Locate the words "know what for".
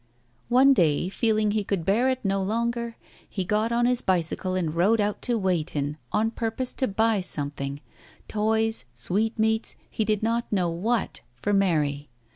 10.51-11.53